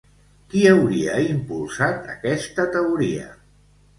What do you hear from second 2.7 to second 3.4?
teoria?